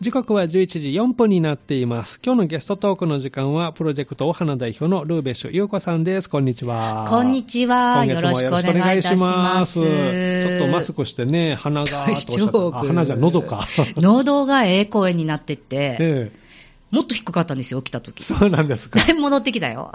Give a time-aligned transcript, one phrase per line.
[0.00, 2.20] 時刻は11時4分になっています。
[2.24, 6.30] 今日のゲストトークの時間は、プロジェクトお花代表のルーベッシュ優子さんです。
[6.30, 7.04] こんにちは。
[7.08, 8.04] こんにちは。
[8.04, 9.74] よろしくお願いいたします。
[9.74, 13.66] ちょっとマスクしてね、鼻が鼻じゃ喉か。
[13.98, 16.48] 喉がええ声になってって、ええ
[16.92, 18.24] もっと低かったんですよ、起きた時。
[18.24, 18.98] そうなんですか。
[19.00, 19.92] だいぶ戻ってきたよ。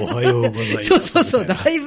[0.00, 0.86] おはようございます。
[0.86, 1.86] そうそうそう、だいぶ、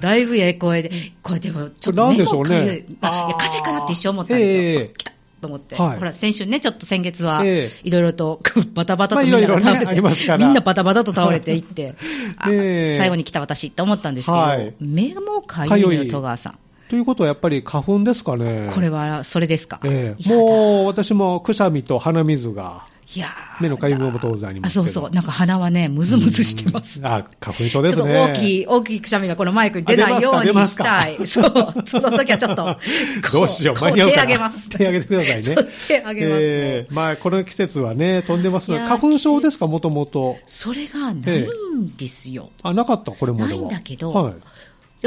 [0.00, 0.90] だいぶええ声で。
[1.22, 2.66] これでも、ちょっと目もかゆい。
[2.66, 4.58] ねあいや風邪かなって一生思ったんですよ。
[4.58, 5.13] ええあ来た
[5.44, 5.74] と思って。
[5.74, 5.98] はい。
[5.98, 7.88] ほら、先週ね、ちょっと先月は、ええ。
[7.88, 8.40] いろいろと、
[8.72, 10.38] バタバタとみんなが倒れて、ますから。
[10.38, 11.94] みんなバタバタと倒れていって、
[12.38, 12.96] あええ。
[12.96, 14.72] 最後に来た私って思ったんですけど、はい。
[14.80, 16.58] 目もかゆいのよ、戸川さん。
[16.88, 18.70] ということはやっぱり花粉ですかね。
[18.72, 19.80] これは、それですか？
[19.84, 20.22] ええ。
[20.22, 22.86] やだもう私もくしゃみと鼻水が、
[23.16, 24.84] いやー目のかゆみも当然ありまあ、すけど。
[24.86, 25.10] そうそう。
[25.10, 27.00] なんか鼻はね、ムズムズしてます。
[27.00, 27.96] うんあ、花粉症ですね。
[27.96, 31.16] ちょっと大きい、大きいくしゃみがこのマイクに出ないようにしたい。
[31.26, 31.74] そう。
[31.86, 32.78] その時はちょっと、
[33.32, 34.68] どうしよう、こ間に合うかな手あげます。
[34.70, 35.56] 手あげてくださいね。
[35.88, 36.40] 手あげます。
[36.42, 40.38] えーまあ、この季節はね、飛んでますので、いやー花粉症ですか、もともと。
[40.46, 42.50] それがないんですよ。
[42.62, 43.48] あ、なかった、これまでは。
[43.48, 44.34] ないんだけどはい。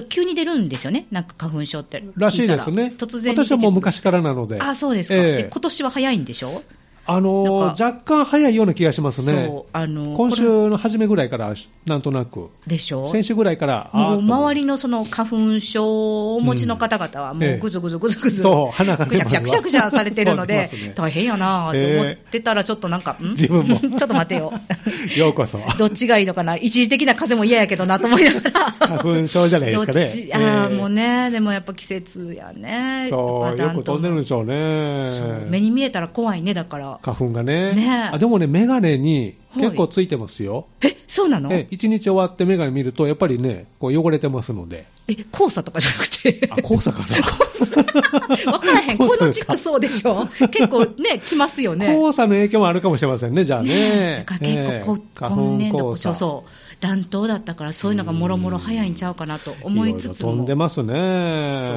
[0.09, 1.07] 急に出るんですよね？
[1.09, 2.03] なんか花粉症って。
[2.17, 2.93] らしいですね。
[2.95, 4.61] 突然私はもう昔からなので。
[4.61, 5.15] あ、そうですか。
[5.15, 6.61] ええで今年は早いんでしょ？
[7.07, 7.43] あの
[7.79, 9.59] 若干早いような気がしますねそ。
[9.61, 9.65] う。
[9.71, 11.53] あの、今こ週の初めぐらいから、
[11.85, 12.49] なんとなく。
[12.67, 13.09] れでしょ？
[13.11, 23.29] 先週ぐらいから、もう周りりのその花粉症をお持ちの方々は、もええうぐずぐずぐずぐず、そう鼻がぐしゃくしゃくしゃくしゃされてるので大変やなと思ってたら、ちょっとなんか、ん？
[23.31, 24.51] 自分も ちょっと待てよ。
[25.17, 25.59] ようこそ。
[25.77, 26.57] どっちがいいのかな？
[26.57, 28.51] 一時的な風も嫌やけどなと思いながら。
[28.79, 33.07] 花粉症じゃないですかねあもうね、でもやっぱ季節やね。
[33.09, 35.45] そう、よく飛んでるんでしょうね。
[35.49, 36.96] 目に見えたら怖いね、だから。
[37.01, 37.73] 花粉がね。
[37.73, 40.67] ねえあでもね、メガネに結構ついてますよ。
[40.81, 41.51] え、そうなの？
[41.53, 44.85] え一日終わってメガネ見ると、やっぱりね、こう汚れてますので。
[45.07, 46.49] え、黄砂とかじゃなくて？
[46.51, 47.15] あ、黄砂かな
[48.51, 48.97] わからへん。
[48.97, 50.27] この地区そうでしょ？
[50.51, 51.87] 結構ね、来ますよね。
[51.99, 54.15] 黄砂の影響もあるかもしれませんね、じゃあねね。
[54.17, 60.59] なんか結構、こええ花粉今年度、黄砂そうそう、暖冬だったから、そういうのがもろもろ早いんちゃうかなと思いつつろろ飛んでも。
[60.63, 60.93] ますね。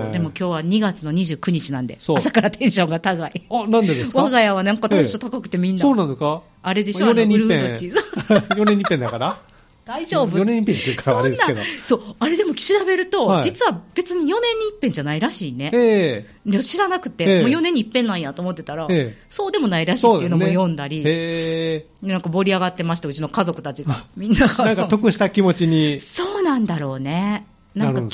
[0.04, 3.46] そうでも今日は2月の29日なんで朝からテンションが高い。
[3.50, 4.22] あ、なんでですか？
[4.24, 5.80] 我が家はなんかテンション高くてみんな。
[5.82, 6.42] そうなんですか？
[6.62, 7.46] あれでしょ、4あの年に一遍。
[7.46, 9.38] ウルード氏4年に一遍だから？
[9.86, 11.60] 大丈夫4年に一遍っていうか、あれですけど。
[11.82, 14.40] そう、あれでも調べると、はい実は別に4年に
[14.76, 15.70] 一遍じゃないらしいね。
[15.72, 24.04] ええで知らなくて、ええもう4年に一遍なんやと思ってたら、ええそうでもないらしいっていうのも読んだり、へなんか盛り上がってました、うちの家族たちが。
[24.16, 24.46] みんな。
[24.46, 26.00] なんか得した気持ちに。
[26.00, 27.46] そうなんだろうね。
[27.74, 28.08] なんか今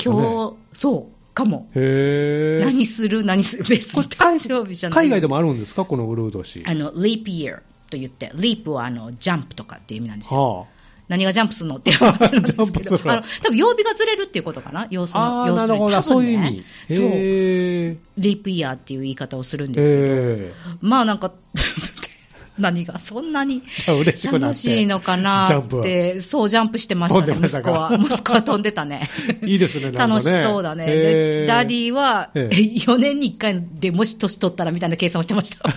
[0.51, 1.67] 日、そう、かも。
[1.75, 2.65] へえ。
[2.65, 3.23] 何する？
[3.23, 3.63] 何する？
[3.65, 4.97] 別に誕生日じゃない。
[5.05, 5.85] 海外でもあるんですか？
[5.85, 6.63] このウルード氏。
[6.65, 7.59] あの、リープイヤー
[7.89, 10.59] と言って、リープはあの、ジャンプとかっていう意味なんですよ。
[10.59, 10.65] は
[11.07, 15.43] 何がジャンプするのっていう話なんですけど、 あの、多分曜日がずれるっていうことかな要するあ。
[15.43, 15.85] あー、要するに。
[15.87, 16.65] ねそういう意味。
[16.89, 17.07] そう。
[17.07, 21.31] リープイヤーっていう言い方をするんですけど、えまあなんか、
[22.59, 27.97] 何がそんなに楽しいのかなって、そう、ジャンプしてましたね、息子は。
[27.99, 29.09] 息子は飛んでたね。
[29.43, 31.45] いいですね楽しそうだね。
[31.45, 35.69] ダディは、ええ4年に1回でもし年取ったらみたいな計算をしてました。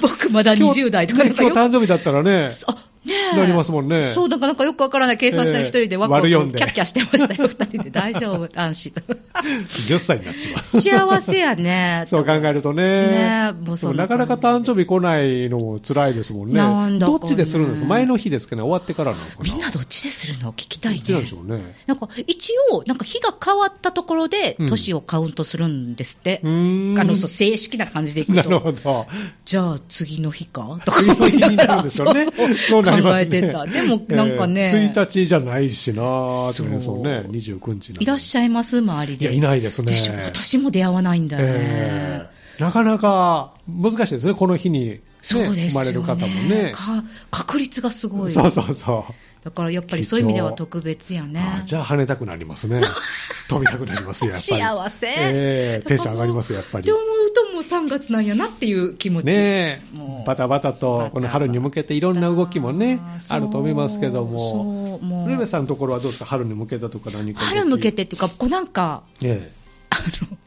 [0.00, 2.72] 僕まだ20代とか今日誕生日だったらね、あ、
[3.04, 3.15] ねえ。
[3.34, 7.90] なりますもんねそう、なんかなんかよくわからない計算したら一人でワクワクええ割る読んでキャッキャしてましたよ、二人で。
[7.90, 9.00] 大丈夫、安心と。
[9.02, 10.62] 10歳になっちまう。
[10.64, 12.04] 幸せやね。
[12.06, 12.82] そう考えるとね。
[12.82, 16.56] ねもうそんななかなか誕生日来ないのも辛いですもんね。
[16.56, 17.88] なんだどっちでするんですか？
[17.88, 20.52] 前の日ですかね終わってからなのみんなどっちでするの？
[20.52, 21.02] 聞きたいね。
[21.06, 21.74] どっでしょうね。
[21.86, 26.40] なんか一応、なんか日が変わったところでうん年をカウントするんですって。
[26.44, 26.98] うーん。
[26.98, 29.06] あのそう正式な感じでいくなると、ほど。
[29.44, 30.80] じゃあ次の日か？
[30.84, 32.26] とか次の日になるんですよね。
[32.68, 33.15] そうなりますね。
[33.16, 33.64] 考えてた。
[33.66, 39.24] でもなんかね、えー1日じゃないしなーってね、そそううね、29日いらっしゃいます周りで。
[39.24, 39.96] いや、いないですね。
[40.24, 41.52] 私も出会わないんだよね。
[41.56, 45.68] えーなかなか難しいですね、この日に、ねそうですよね。
[45.70, 46.72] 生まれる方もね。
[46.72, 47.02] か
[47.32, 48.30] 確率がすごい。
[48.30, 49.14] そうそうそう。
[49.44, 51.40] だからやっぱりそういう意味では特別やね。
[51.40, 52.80] あじゃあ跳ねたくなりますね。
[53.48, 54.62] 飛びたくなりますよ、やっぱり。
[54.62, 56.92] 幸せえーテンション上がりますよ、やっぱりって。
[56.92, 59.26] 思うともう3月なんやなっていう気持ち。
[59.26, 59.80] ねえ、
[60.26, 67.40] バタバタと、この春に向けていろんな動きもね、あると思いますけども、そうもうルベさんのところはどうですか、春に向けたとか何か。
[67.40, 69.52] 春向けてっていうか、こうなんか、え
[69.90, 69.96] あ
[70.30, 70.38] の、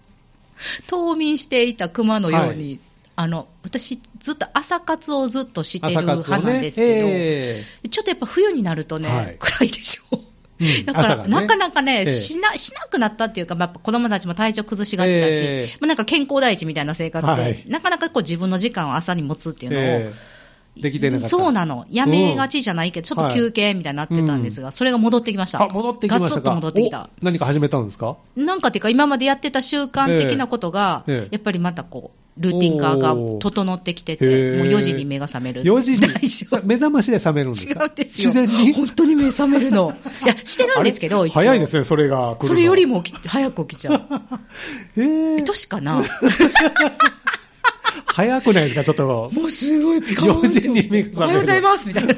[0.88, 2.80] 冬眠していた熊のように、
[3.16, 9.36] あの、私、ずっと朝活をずっとしてえ、る派なんで、すけど、えちょっとやっぱ冬になるとね、はい。
[9.40, 10.20] 暗いでしょ。
[10.60, 10.86] えうん。
[10.88, 11.30] だから、ね。
[11.30, 12.06] なかなかね、ええ。
[12.06, 15.78] しな、しなくなったっていうか、まあ子供たちも体調崩しがちだし、ええ。
[15.82, 17.64] まあなんか健康第一みたいな生活で、はい。
[17.68, 20.29] なかなかこう自分の時間を朝に持つっていうのを、ええ
[20.82, 21.30] できてなかった。
[21.30, 21.86] そうなの。
[21.90, 25.64] やめがちじゃないけど、ちょっと休憩みたいになってたんですが、それが戻ってきました。
[25.64, 26.30] あ、戻ってきましたか。
[26.30, 27.10] ガツッと戻ってきた。
[27.22, 28.18] お何か始めたんですか？
[28.36, 35.62] なんかっていうか、今までやってた習慣的なことが、やっぱりまたこう、ルーティン化が整ってきてへて、ーもう4時に目が覚める。
[35.64, 36.00] 4時に？
[36.64, 38.32] 目覚ましで覚めるんです違かうんですよ。
[38.32, 38.72] 自然に？
[38.72, 39.92] 本当に目覚めるの。
[40.24, 41.34] いや、してるんですけど、一応。
[41.34, 44.02] 早いですね、それがそれよりも早く起きちゃう。
[44.96, 46.02] えー、年かな？
[48.20, 49.32] 早くないですか、ちょっと。
[49.34, 52.16] もうすごいピカーンって4時に目が覚めるおはようございますみたいな。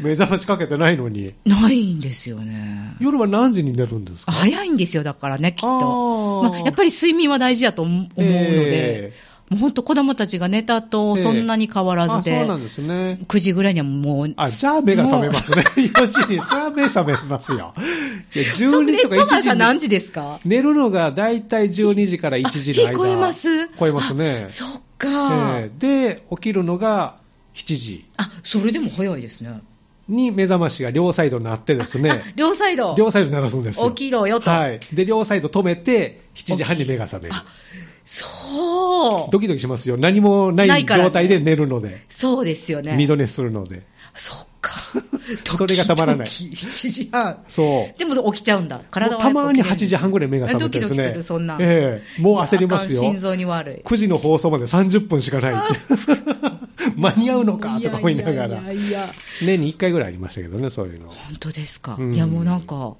[0.00, 1.34] 目覚ましかけてないのに。
[1.44, 2.96] ないんですよね。
[2.98, 4.32] 夜は何時に寝るんですか？
[4.32, 6.42] 早いんですよ、だからね、きっと。
[6.42, 9.12] まあ、やっぱり睡眠は大事だと思うので、え
[9.50, 13.20] もう本当子供たちが寝たとそんなに変わらずで、そうなんですね。
[13.28, 15.62] 9時ぐらいにはもう、あ、じゃあ目が覚めますね。
[15.62, 16.42] 4時に。
[16.42, 17.56] それは目覚めますよ。
[17.56, 17.64] いや、
[18.70, 18.82] もう。
[18.82, 20.40] 12時とか1トマ時何時ですか？
[20.44, 22.88] 寝るのがだいたい12時から1時の間。
[22.88, 24.50] あ日超えます超えますねあ。
[24.50, 27.18] そっか、えーで、起きるのが
[27.54, 29.60] 7時あ、それでも早いですね。
[30.08, 32.94] に目覚ましが両サイドになってですあね、両サイド。
[32.96, 33.90] 両サイド鳴らすんですよ。
[33.90, 34.80] 起きろよとはい。
[34.92, 37.34] で、両サイド止めて、7時半に目が覚める。
[38.06, 39.32] あ、そう。
[39.32, 39.96] ドキドキしますよ。
[39.96, 42.02] 何もなない状態で寝るので。
[42.08, 42.96] そうですよね。
[42.96, 43.82] 二度寝するので。
[44.14, 44.70] そっか。
[45.56, 47.44] それがたまらないドキドキ7時半。
[47.48, 47.98] そう。
[47.98, 48.80] でも起きちゃうんだ。
[48.90, 50.96] 体はたまに8起きれる時半ぐらい目が覚めてですね。
[50.96, 53.00] ドキドキするそんなええもう焦りますよ。
[53.00, 53.76] 心臓に悪い。
[53.84, 55.54] 9時の放送まで30分しかない。
[56.96, 58.60] 間に合うのかとか思いながいやら。
[58.60, 61.08] いやいや年に1回ぐらいありましたけどね、そういうの。
[61.08, 61.96] 本当ですか。
[61.98, 62.94] うんいやもうなんか、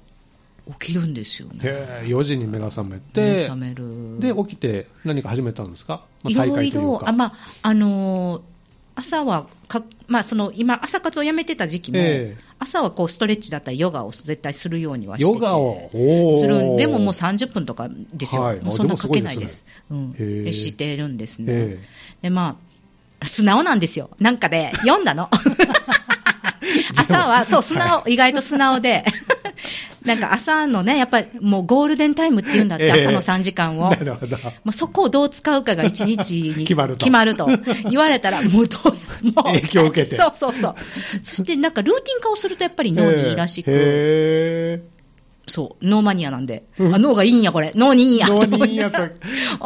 [0.79, 1.59] 起きるんですよね。
[1.63, 4.19] へえ4時に目が覚め目て覚、める。
[4.19, 7.09] で、起きて何か始めたんですか、まあ、い再ろいろ、開というか。
[7.09, 7.33] あ、まあ、
[7.63, 8.41] あのー
[8.99, 18.41] 朝はか、まあ、その、今、朝活をやめてた時期も、ええ朝はこう、ストレッチだったり、ヨガを絶対するようにはしててヨガを、するんでももう30分とかですよ。
[18.41, 19.65] はいもうそんなかごいですねけないです。
[19.91, 20.11] うん。
[20.13, 21.45] へえでしてるんですね。
[21.47, 21.79] え
[22.23, 22.57] で、ま
[23.19, 24.09] あ、素直なんですよ。
[24.19, 25.29] なんかで、読んだの。
[26.95, 29.03] 朝は、そう、素直、意外と素直で、
[30.05, 33.89] なんか朝のね、やっぱりもうゴールデンタイムって言うんだって、ええ朝の3時間を。
[33.89, 34.37] なるほど。
[34.37, 37.49] まあ、そこをどう使うかが一日に 決まると決まると
[37.89, 38.91] 言われたら、もうどう、
[39.27, 39.43] もう。
[39.43, 40.75] 影響を受けてそうそうそう。
[41.23, 44.81] そしてなんかルーティン化をするとやっぱり脳にいいらしく、へ
[45.47, 46.95] そう、脳マニアなんで、うん。
[46.95, 47.71] あ脳がいいんや、これ。
[47.75, 48.27] 脳にいいんや。
[48.27, 48.97] にいいやと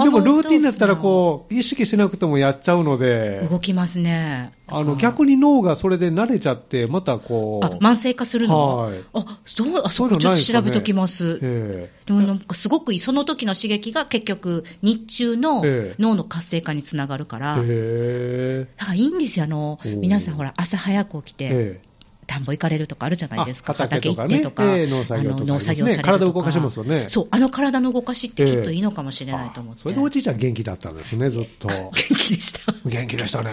[0.04, 4.54] でもルーティンだったらこう、意識しなくてもやっちゃうので、動きますね。
[4.74, 8.78] あの逆に脳がそれで慣れちゃって、またこう、あ、慢性化するの？
[8.78, 9.04] はい。
[9.14, 11.40] あ、そう、あ、そそうこちょっと調べときます。
[11.42, 16.02] えでもなんかすごくいい、その時の刺激が結局、日中のええ。
[16.02, 17.64] 脳の活性化につながるから、え。
[17.68, 21.91] へだからいいんですよ、あの皆さんほら、朝早く起きて、ええ
[22.32, 23.74] 田んぼ行かれるとかあるじゃないですか。
[23.74, 26.02] あ畑行ってとか、ええ農作業とか。
[26.02, 29.82] 体を動かしますよねそう、あの体の動かしってきっといいのかもしれないと思って。
[29.82, 31.68] あそれでおじいちゃん元気だったんですね、ずっと。
[31.92, 32.74] 元気でした。
[32.86, 33.52] 元気でしたね。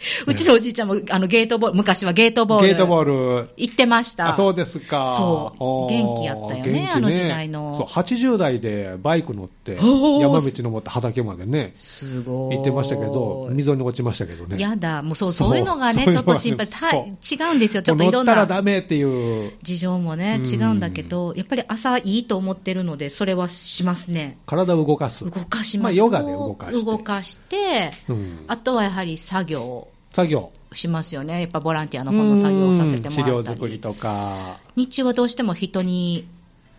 [0.26, 2.68] うちのおじいちゃんもあのゲートボール、昔はゲートボール。
[2.68, 3.50] ゲートボール。
[3.58, 4.30] 行ってました。
[4.30, 5.14] あそうですか。
[5.16, 12.56] そう元気やったよねあの時代のそう、80代でバイク乗って、山道登って畑までね、すごい。
[12.56, 14.58] 行ってましたけど、溝に落ちましたけどね。
[14.58, 16.70] やだ、もうそう、そういうのがね、ちょっと心配。
[16.70, 24.38] 違うんですよ、ちょっといろ乗ったらんなダメっていう、事情もね、うん違うんだけど、やっぱり朝いいと思ってるので、それはしますね。
[24.46, 25.24] 体を動かす。
[25.24, 25.82] 動かします。
[25.82, 30.52] まあヨガで動かして動かして、うんあとはやはり作業を作業。
[30.72, 31.40] しますよね。
[31.40, 33.36] やっぱボランティアの方の作業をさせても資らったり。
[33.38, 36.28] 料作りとか、日中はどうしても人に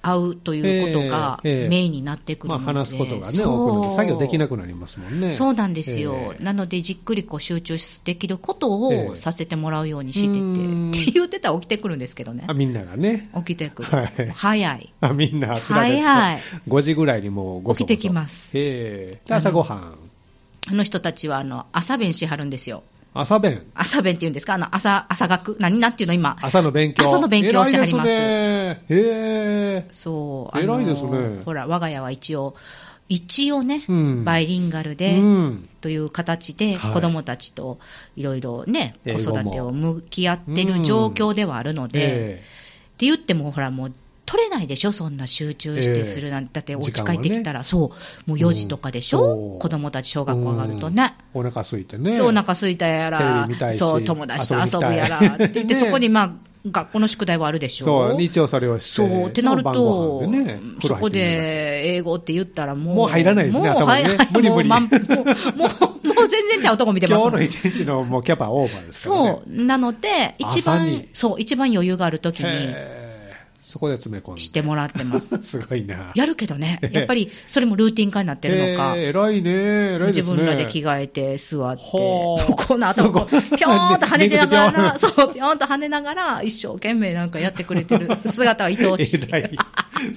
[0.01, 5.31] 会うということがメインになってくるまあので、話すことがね、多くなって、作業できなくなりますもんね。
[5.31, 6.43] そうなんですよ、ええ。
[6.43, 9.09] なのでじっくりこう集中できることええ。
[9.09, 10.89] をさせてもらうようにしてて、うん。
[10.89, 12.45] って言ってたら起きてくるんですけどね。
[12.47, 13.29] あ、、みんながね。
[13.35, 14.31] 起きてくる、はい。
[14.33, 16.39] 早い、あ、みんな、早い。
[16.67, 18.57] 5時ぐらいにもうご起きてきます。
[18.57, 19.27] ええ。
[19.27, 19.97] で朝ごはん。
[20.69, 23.63] あの人たちはあの朝弁しはるんですよ、朝弁。
[23.73, 27.03] 朝弁っていうんですか、あの朝朝学、何なんていうの、今、朝の勉強。
[27.03, 28.09] 朝の勉強をしてはります。
[28.09, 28.95] 偉いですね。
[28.97, 29.87] へえ。
[29.91, 31.41] そう、偉いですね。
[31.43, 32.55] ほら、我が家は一応、
[33.09, 34.23] 一応ね、うん。
[34.23, 35.69] バイリンガルで、うん。
[35.81, 36.93] という形で、はい。
[36.93, 37.79] 子供たちと
[38.15, 39.41] いろいろね、子英語も。
[39.41, 41.99] 育てを向き合ってる状況ではあるので、
[42.35, 42.41] え。
[42.93, 43.93] って言っても、ほら、もう、
[44.31, 47.91] 取れないでしょ、そんな集中してするなんて、だって、お家帰ってきたら、そ
[48.27, 49.59] う、もう4時とかでしょ、うん。
[49.59, 51.15] 子供たち、小え学校上がるとね。
[51.33, 51.45] うん。
[51.45, 52.15] お腹空いてね。
[52.15, 53.49] そう、お腹空いたやら。
[53.73, 56.31] そう、友達と遊ぶやら、って言って、ねそこに、まあ、
[56.65, 57.85] 学校の宿題はあるでしょ？
[57.85, 58.93] そう、一応それをして。
[58.93, 64.69] そう、ってなると、ねそこで英語って言ったらもう、もう入らないですねもう頭にね 無理無理。
[64.69, 67.21] もうまんもう、もう、全然ちゃうとこ見てます。
[67.21, 69.15] 今日の一日のもうキャパオーバーですね。
[69.15, 72.47] そう、なので、一番そう、一番余裕があるときに
[73.63, 74.41] そこで詰め込んで。
[74.41, 75.37] してもらってます。
[75.43, 76.11] すごいな。
[76.15, 79.51] やるけどね、やっぱりそれもルーティン化になってるのか、 えー偉いね、
[79.95, 80.35] 偉いですね。
[80.35, 82.37] 自分らで着替えて座って、こ
[82.77, 89.21] の後、ぴょーんと跳ねてながら、 そう、ぴょーんと跳ねながら、一生懸命なんかやってくれてる姿は愛おしい。
[89.21, 89.57] 偉い。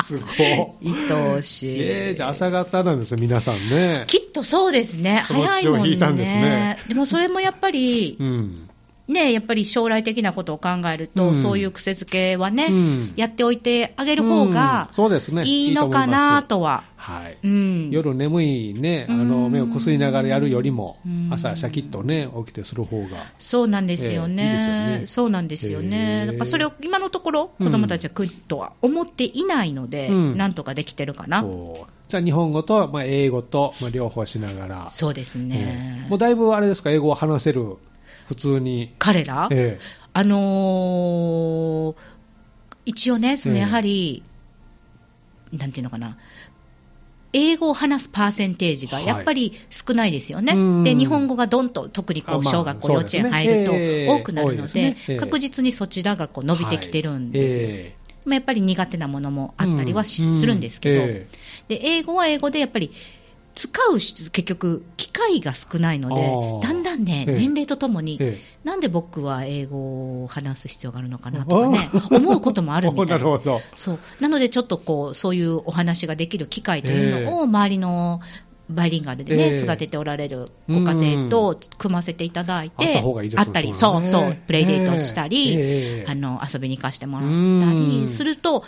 [0.02, 0.94] すごい。
[1.10, 1.76] 愛おしい。
[1.78, 4.04] えー、じゃあ朝方なんですよ、皆さんね。
[4.06, 5.22] きっとそうですね。
[5.26, 5.88] 早いもんね。
[5.88, 8.68] 引いたんですねでもそれもやっぱり、うん。
[9.06, 15.42] ね、やっぱり将来的なことを考えると、うんそういう癖づけはね、うんやっておいてあげる方がうんそうですね。
[15.44, 16.84] いいのかなとは。
[16.96, 17.36] はい。
[17.44, 23.18] うん、夜眠いね、あの、うん目をこすりながらやるよりもうん、朝シャキッとね、起きてする方が。
[23.38, 26.20] そうなんですよね,、ええいいですよねそうなんですよへね。
[26.24, 31.44] えだからそれを今のところ、うん子供たちは来るとは思っていないので、うんなんとかできてるかな。
[32.08, 34.90] じゃあ日本語と、まあ、英語と、まあ、両方しながら。
[34.90, 36.00] そうですね。
[36.02, 37.76] ええもうだいぶあれですか、英語を話せる、
[38.26, 38.94] 普通に。
[38.98, 39.78] 彼ら、え
[40.12, 42.14] あのー
[42.86, 43.60] 一応ね、そのええ。
[43.62, 44.22] やはり、
[45.52, 46.18] なんていうのかな、
[47.32, 49.06] 英語を話すパーセンテージがはい。
[49.06, 50.52] やっぱり少ないですよね。
[50.52, 50.82] うん。
[50.82, 53.40] で、日本語がどんと、特にこうあまあ小学校、幼稚そうですね。
[53.40, 54.06] 園入るええ。
[54.06, 54.96] と多くなるのでね。
[55.08, 57.68] ええ、確実にそちらがこうえ伸びてきてるんですよ。
[57.68, 61.28] えまあやっぱり苦手なものもあったりはするんですけど、え。
[61.68, 62.90] で英語は英語でやっぱり
[63.54, 67.34] 使うし結局、機会が少ないので、だんだんね、ええ。
[67.34, 73.16] 年齢とともに、えなんで僕は英語を話す必要があるのかなとかね、思うこともあるみたな。
[73.16, 73.58] いるな。
[73.76, 73.98] そう。
[74.20, 78.20] なので、ちょっとこうそういうお話ができる機会というのを、周りの
[78.68, 79.60] バイリンガルでね、ええ。
[79.60, 83.02] 育てておられるご家庭と組ませていただいて、
[83.36, 88.02] あったり、そそうそう、プレイデートしたり、ええあの遊びに行かせてもらったうん。
[88.04, 88.64] りすると、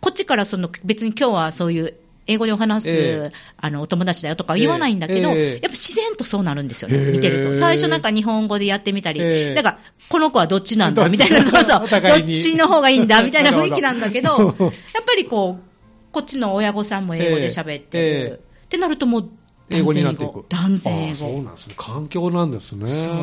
[0.00, 1.94] こっちからその別に今日はそういう
[2.30, 7.54] 英語でお話す、ええあのお友達だよとか言わないんだけど、ええやっぱ自然とそうなるんですよへえね、見てると。
[7.54, 14.30] 最初なんか日本語でやってみたり、ええだから、この子はどっちなんだみたいな、そうそう、 どっちの方がいいんだみたいな 雰囲気なんだけど、
[14.94, 19.28] やっぱりこう、こっちの親御さんも英語で喋ってる、ええってなるともう、
[19.72, 20.46] 英語にな断然英語っていく。。
[20.48, 21.42] 断然英あそう語。
[21.42, 21.74] なんですね。
[21.76, 22.86] 環境なんですね。
[22.86, 23.14] そう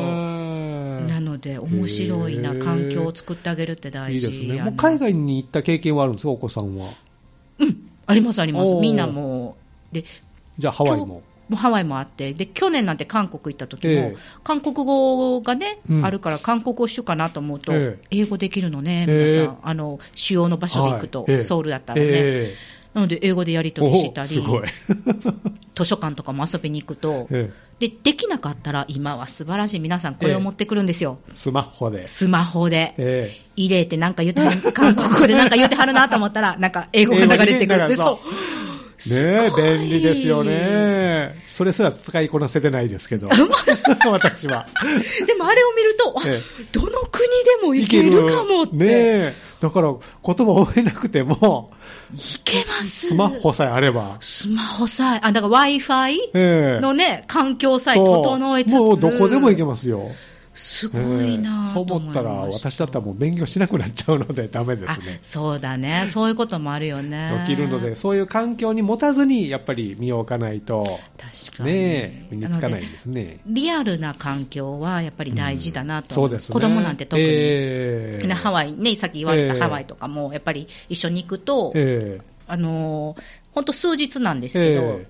[1.08, 4.26] なので、面白いな、環境を作ってあげるって大事。
[4.26, 4.62] いいですね。
[4.62, 6.86] もう海外に行った経験はあるんですか、お子さんは？
[7.58, 8.74] うん、ありますあります。
[8.74, 9.58] みんなも
[9.92, 10.04] う、で、
[10.56, 11.22] じゃあハワイも。
[11.54, 14.16] ハワイもあって、で、去年なんて韓国行った時も、ええ。
[14.44, 16.04] 韓国語がね、うん。
[16.04, 18.18] あるから韓国語しようかなと思うと、ええ。
[18.22, 19.58] 英語できるのね、ええ皆さん。
[19.62, 22.54] あの、主要の場所で行くと、ソウルだったらね。
[22.94, 24.28] えなので、英語でやりえ取りしたり。
[25.74, 31.18] 図書館とかも遊びに行くと、 えで、できなかったら、今は素晴らしい皆さんこれを持ってくるんですよ。
[31.28, 32.08] えスマホで。
[32.08, 32.94] スマホで。
[32.98, 38.16] え入れてなんか言ってはる、韓国語でなんか言ってはるなと思ったら、なんか英語が流れてくるって、そう。
[38.26, 38.58] え
[39.10, 41.40] ねえ、便利ですよね。
[41.44, 43.28] それすら使いこなせてないですけど。
[44.10, 44.66] 私は。
[45.26, 46.40] でもあれを見ると、あえ
[46.72, 47.28] どの国
[47.60, 48.74] でもいけるかもって。
[48.74, 49.47] ねえ。
[49.60, 51.70] だから、言葉覚えなくても、
[52.14, 53.08] いけます。
[53.08, 54.16] スマホさえあれば。
[54.20, 58.74] スマホさえ、あ、だから Wi-Fi ええのね、環境さえ整えつつ。
[58.74, 60.10] もうどこでも行けますよ。
[60.58, 65.24] すごいなぁええそうと思ったら、私だったらもう勉強しなくなっちゃうのでダメですねあ。
[65.24, 66.08] そうだね。
[66.10, 67.44] そういうこともあるよね。
[67.46, 70.84] 起きるので、そういう環境に持たずに、やっぱり身を置かないと、
[71.16, 71.72] 確かに。
[71.72, 73.38] ねえ、身につかないですね。
[73.46, 76.52] リアルな環境はやっぱり大事だなと、そうですね。
[76.52, 83.14] 子供なんて特に、ええねハワイ、ね、さっき言われたええハワイとかも、やっぱり一緒に行くと、えあの
[83.52, 85.06] 本当、数日なんですけど、え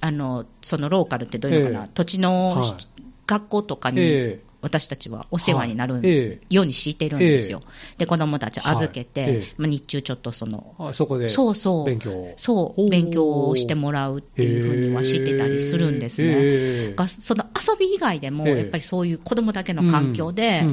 [0.00, 2.86] あのそのローカルってどういうのかな、ええ土地の、はい
[3.26, 7.62] 学校とかに、ええ私たちはお世話になるようにしてるんですよ、
[7.98, 11.28] で子供たち預けて、まあ、日中ちょっとその、あそこで。
[11.28, 11.84] そうそう。
[11.84, 12.34] 勉強を。
[12.36, 16.94] そう、勉強をしてもらうっていうふうにはしてたりするんですね。
[17.06, 18.58] その遊び以外でも、ええ。
[18.58, 20.64] やっぱりそういう子供だけの環境で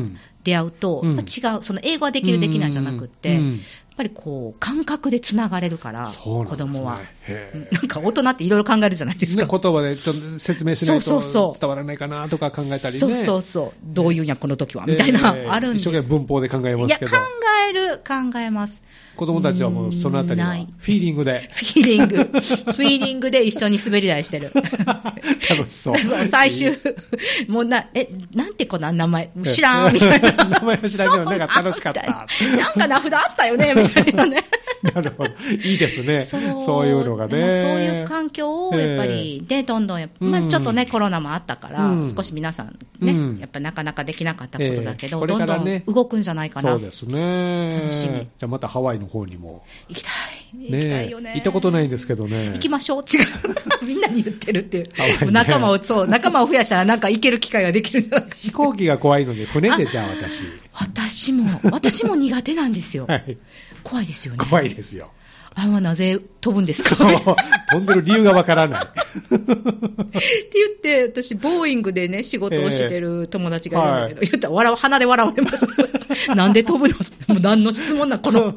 [0.43, 1.23] 出会うと、うん違う、
[1.63, 3.59] その英語はできる、できないじゃなくって、うん
[3.93, 7.00] やっぱりこう感覚でつながれるから、ね子供は。
[7.71, 9.43] なんか大人っていろいろ考えるじゃないですか。
[9.43, 11.21] ね、言葉でちょっと説明しないと
[11.59, 13.00] 伝わらないかなとか考えたりね。
[13.00, 17.21] そうそうそう、どういうんや、この時は、みたいな、ええあるんです一生懸命文法で考えまいや、考すけど。
[17.69, 18.83] える、考えます。
[19.15, 24.51] 子供たちはもうそのあたりはフィーリングでフィーリング、 フィーリングで一緒に滑り台してる。
[24.53, 25.98] 楽しそう。
[25.98, 26.77] そ う最終、
[27.48, 30.32] もうな、え、なんて子なん名前、知らん、みたいな。
[30.46, 32.01] 名前も知らんけど、なんか楽しかった。
[32.03, 34.43] なんか名札あったよね、みたいなね。
[34.93, 35.29] なるほど。
[35.63, 36.24] いいですね。
[36.24, 37.46] そういうのがね。
[37.46, 46.72] もそういう環境をやっぱり、で、どんどんまあ、うんちょっとね、コロナもあったから、うん少し皆さんね、うんやっぱなかなかできなかったことだけど、どんどん動くんじゃないかな。
[46.72, 47.79] そうですね。
[47.82, 49.63] 楽しみじゃあまたハワイの方にも。
[49.88, 50.72] 行きたい。
[50.72, 51.33] 行きたいよね。
[51.36, 52.51] 行ったことないんですけどね。
[52.53, 53.03] 行きましょう。
[53.03, 53.25] 違う。
[53.86, 54.86] みんなに言ってるっていう。
[55.25, 60.43] ね仲間を、そう、仲間を増やしたらなんか行ける機会ができるんじゃないか飛行機が怖いので、船でじゃあ私。
[60.74, 63.05] 私も、私も苦手なんですよ。
[63.10, 63.38] はい。
[63.83, 64.39] 怖いですよね。
[64.39, 65.12] 怖いですよ。
[65.55, 67.05] あんはなぜ飛ぶんですか？
[67.72, 68.83] 飛んでる理由がわからない。
[68.83, 68.93] って
[70.55, 76.33] 言って、私、ボーイングでね、仕事をしてる友達がいるんだけど、言ったら笑う、鼻で笑われました。
[76.36, 76.95] なんで飛ぶの？
[77.27, 78.55] もう何の質問なん、この。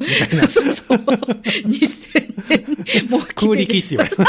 [0.48, 0.96] そうそう。
[1.68, 4.24] 2000年、もう空力って言われた。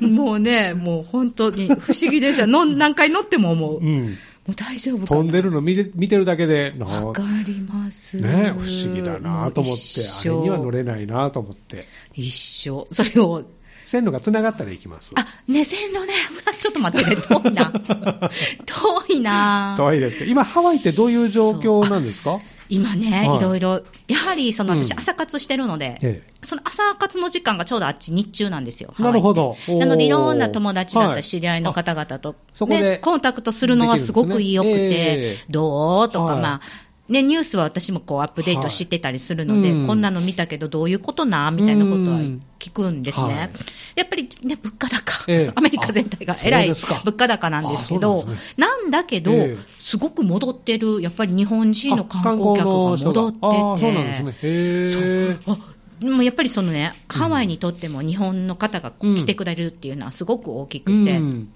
[0.00, 2.46] もうね、もう本当に不思議でした。
[2.46, 3.80] の何回乗っても思う。
[3.82, 4.18] もうん。
[4.52, 5.06] う大丈夫。
[5.06, 8.20] 飛んでるの見て見てるだけで、なわかります。
[8.20, 11.86] ね不思議だなと思って、あれには乗れないなと思って。
[12.14, 12.84] 一生。
[12.90, 13.44] それを、
[13.84, 15.12] 線路が繋がったら行きます。
[15.14, 16.12] あ、ね、線路ね。
[16.60, 17.16] ちょっと待ってね。
[17.16, 17.72] 遠いな。
[18.66, 19.74] 遠いな。
[19.76, 22.40] 遠いです今、ハワイってどういう状況なんですか？
[22.68, 23.36] 今ね、はい。
[23.38, 24.98] いろいろ、やはりその私、うん。
[24.98, 28.94] 朝活してるので、えその朝活の時間がちょうどあっち日中なんですよ。
[28.98, 29.56] え、なるほど。
[29.68, 35.36] なので、いろんな友達だったはいり、知り合いの方々と、そこでね、コンタクトするのはすごく良くて、ええ。
[35.50, 36.42] どうとか、はい。
[36.42, 36.60] まあ、
[37.08, 39.78] ね、ニュースは私もこうアップデートしてたりするので、はい。
[39.78, 39.86] うん。
[39.86, 42.42] こんなの見たけど、どういうことなみたいなことはうん。
[42.58, 43.34] 聞くんですね。
[43.34, 43.50] はい。
[43.96, 45.52] やっぱりね、物価高、ええ。
[45.56, 49.56] アメリカ全体があえらい物価高なんですけあど、なんですなんだけど、ええ。
[49.80, 54.36] すごく戻ってる、やっぱり日本人のあ観光客が戻ってて、ああ、そうなんですね。
[54.42, 55.38] へえ。
[55.46, 55.58] あ
[56.00, 61.48] でもやっぱりそのね、ハワイにとっても日本の方が来てくれるっていうのはすごく大きくて、うん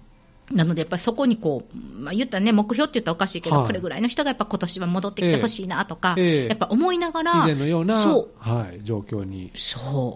[0.53, 3.67] なのでやっぱりそこにこう、まあ、言ったらね、目標って言ったらおかしいけど、はい。
[3.67, 6.49] これぐらいの人がやっぱ今年は戻ってきてほしいなとか、ええ。
[6.49, 8.29] やっぱ思いながら、以前のような、そう。
[8.39, 9.53] はい、状況に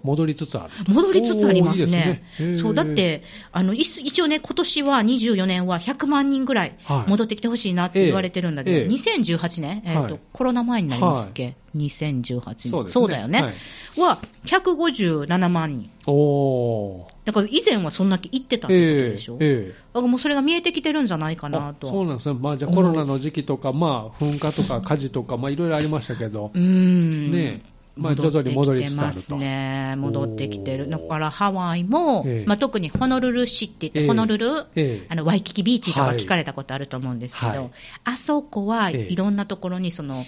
[0.03, 0.93] 戻りつつある。
[0.93, 2.25] 戻りつつありますおーいいすね。
[2.39, 2.55] へー。
[2.55, 3.23] そうだって
[3.53, 7.11] あのい一応ね、今年は24年は100万人ぐらいはい。
[7.11, 8.87] 戻ってきてほしいなって言われてるんだけど、ええ。
[8.87, 10.21] 2018年、えーとはい。
[10.33, 12.89] コロナ前になりますっけ、2018年。
[12.89, 13.15] そうね。
[13.15, 14.01] だよね、はい。
[14.01, 15.91] は157万人。
[16.07, 17.13] おー。
[17.25, 21.87] だから以前はそんだけ行ってたってことでしょ、ええだからもうそれが見えてきてるんじゃないかなあと。
[21.87, 22.39] そうなんですね。
[22.39, 26.51] まあ、じゃあコロナの時期とか、まあ、噴火とか火事とか、まあ、いろいろありましたけど。
[26.55, 27.31] う、ん。
[27.31, 27.63] ね
[27.95, 29.13] まあ徐々に戻りつつあると。
[29.13, 29.95] 戻ってきてますね。
[29.97, 30.89] 戻ってきてる。
[30.89, 32.49] だからハワイも、ええ。
[32.49, 34.07] まあ、特にホノルル市って言って、ええ。
[34.07, 35.07] ホノルル、ええ。
[35.11, 36.17] あのワイキキビーチとかはい。
[36.17, 37.71] 聞かれたことあると思うんですけど、はい。
[38.05, 39.13] あそこはええ。
[39.13, 40.25] いろんなところにその、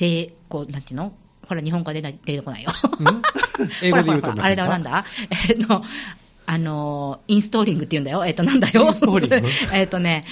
[0.00, 1.12] せこうなんていうの？
[1.46, 2.70] ほら、日本語出ない出てこないよ。
[2.70, 2.74] ん？
[3.82, 4.90] 英語で言うとあれだ、なんだ？
[4.90, 5.04] だ
[5.50, 5.82] えっと、
[6.46, 8.24] あの、インストーリングって言うんだよ。
[8.24, 8.86] えっと、なんだよ？
[8.86, 9.48] インストーリング？
[9.72, 10.24] えっとね、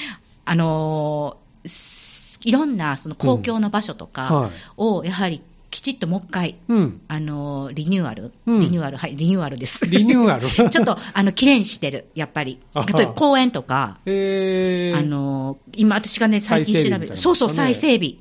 [0.45, 4.51] あの、すいろんなその公共の場所とかはい。
[4.77, 5.43] を、やはり
[5.79, 7.01] きちっともう一回、うん。
[7.07, 9.87] あの、リニューアル、うんリニューアル、はい、リニューアルです。
[9.87, 10.49] リニューアル？
[10.51, 12.59] ちょっと、あの、綺麗にしてる、やっぱり。
[12.75, 18.17] 例えば公園とか、えー、あの、今私がね、最近調べて、再整備みたいなそうそう、再整備。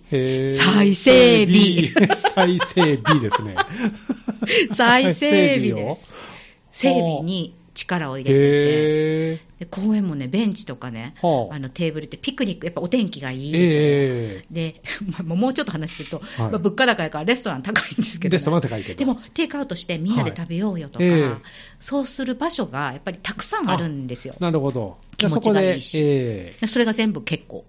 [0.56, 3.56] 再整備再整備ですね。
[4.76, 6.16] 再整備をです。
[6.72, 11.28] 整備に力を入れてて、公園もね、ベンチとかね、ー。
[11.28, 13.80] はああのテーブルってピクニック、やっぱお天気がいいでしょ。
[13.80, 14.82] えで、
[15.24, 18.34] まあもうちょっと話すると、はいまあ物価高やからレストラン高いんですけど、ー。
[18.34, 18.96] レストランって書いてる。
[18.96, 21.32] でも、テイクアウトしてみんなで食べようよとか、はいええ
[21.80, 24.36] そうする場所がやっぱりたくさんあるんですよ。
[24.40, 24.98] なるほど。
[25.18, 27.66] 気持ちがいいしそそれが全部結構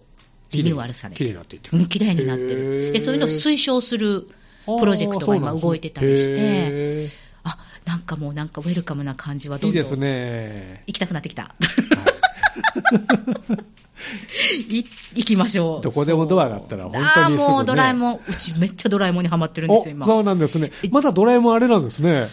[0.51, 2.89] リニューアルされ綺麗て、になっていってうん綺麗になってへる。
[2.91, 7.11] ーで、そういうのを推奨するープロジェクトが今動いてたりしてへ
[7.49, 10.83] あ、なんかもうなんかウェルカムな感じはーどんどんいいですね。
[10.87, 11.43] 行きたくなってきた。
[11.43, 11.53] はい
[14.79, 14.85] い
[15.15, 15.83] 行きましょう。
[15.83, 20.07] どこでもドアがあったら本当にすぐねあーもうドラえもん、うちめっちゃドラえもんにハマってるんですよ、今。
[20.07, 20.71] おそうなんですね。
[20.91, 22.29] まだドラえもんあれなんですね。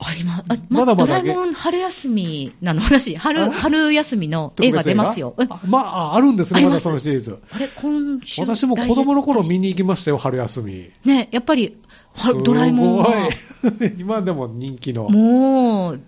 [0.00, 2.80] ありま、あ、まだまだドラえもん春休みなの？
[2.80, 5.34] 話、 春、あ春休みの映画出ますよ。
[5.66, 7.38] まあ、あるんですね、まだそのシリーズ。
[7.50, 9.68] あれ、今週私も子供の頃見に。
[9.68, 10.90] に行きましたよ、春休み。
[11.04, 11.76] ね、やっぱり、
[12.14, 13.28] はドラえもんは、
[13.98, 15.08] 今でも人気の。
[15.08, 16.00] もう、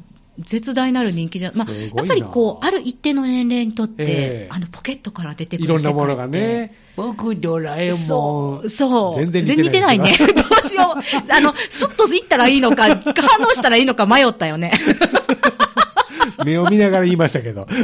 [0.45, 6.75] 絶大なる人気じゃ、まあ、やっぱりこう、ある一定の年齢にとって、ええあの、ポケットから出てくいるろんなものがね。
[6.97, 7.99] 僕、ドラえもん。
[7.99, 9.15] そう、そう。
[9.15, 10.13] 全然似似ててないね。
[10.19, 11.33] どうしよう。
[11.33, 12.95] あの、スッと行ったらいいのか、反
[13.47, 14.73] 応したらいいのか迷ったよね。
[16.45, 17.67] 目を見ながら言いましたけど。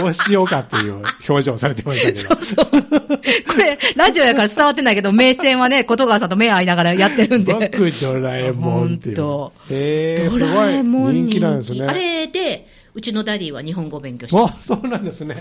[0.00, 2.66] どうしようかっていう表情されてましたけど。
[2.66, 7.52] これ、ラジオやから伝わってないけど、目線はね、小川さんと目合いながらやってるんで。
[7.52, 9.14] 僕、ドラえもんっていう。
[9.16, 11.84] ドラえもんすごい人気なんですね。
[11.84, 14.66] あれで、うちのダディは日本語を勉強してあ、ます。
[14.66, 15.36] そうなんですね。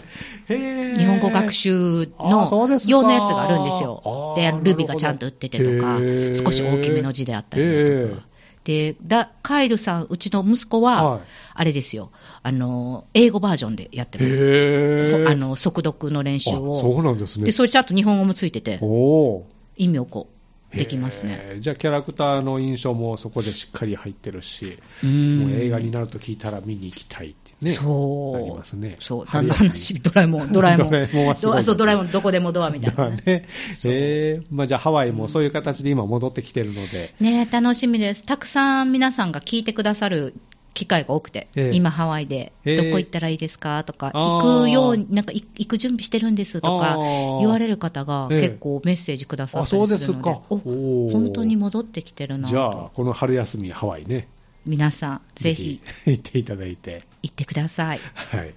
[0.48, 0.98] へー。
[0.98, 2.48] 日本語学習の
[2.88, 6.00] 用のやつがあるんですよで、ルビがちゃんと振っててとか
[6.34, 8.31] 少し大きめの字であったりだとへか。
[8.64, 11.22] で、だカイルさん、うちの息子は、はい
[11.54, 12.12] あれですよ、
[12.44, 15.26] あの、英語バージョンでやってます。
[15.28, 16.76] あの、速読の練習あを。
[16.76, 17.46] そうなんですね。
[17.46, 19.44] で、それちゃんと日本語もついてて、おー。
[19.78, 20.28] 意味をこ
[20.74, 21.58] う、できますね。
[21.60, 27.72] じゃあキャラクターの印象もそこでしっかり入ってるし、うんもう映画になると聞いたら見に行きたいね。
[27.72, 28.40] そう。
[28.40, 28.98] なりますね。
[29.00, 29.26] そう。
[29.26, 30.90] の話ドラえもん、 ドラえもん。
[30.90, 33.46] ドラえもんはすごいどそう、ドラえもん、どこでもドアみたいな、だね。
[33.86, 38.26] えーまあ、じゃあハワイもそういう形で今戻ってきてるので、ね楽しみです。
[38.26, 40.34] たくさん皆さんが聞いてくださる
[40.74, 41.76] 機会が多くて、ええ。
[41.76, 42.78] 今ハワイで、ええ。
[42.78, 43.84] どこ行ったらいいですか？
[43.84, 44.42] とか、あー。
[44.42, 47.40] 行くように、なんかい行く準備してるんですとかあー。
[47.40, 48.42] 言われる方がええ。
[48.42, 50.14] 結構メッセージくださあ、ったりそうですか。
[50.14, 51.12] するので、おおー。
[51.12, 54.30] 本当に戻ってきてるなじゃあと、、この春休みハワイね、
[54.66, 57.04] 皆さん、ぜひ行っていただいて。
[57.24, 58.00] 行ってください。
[58.14, 58.54] はい。